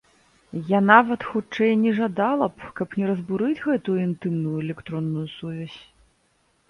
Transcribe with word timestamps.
Я 0.69 0.79
нават, 0.91 1.25
хутчэй, 1.33 1.73
не 1.83 1.91
жадала 1.99 2.47
б, 2.55 2.71
каб 2.79 2.97
не 3.01 3.05
разбурыць 3.11 3.61
гэтую 3.67 3.99
інтымную 4.07 4.57
электронную 4.65 5.27
сувязь. 5.39 5.79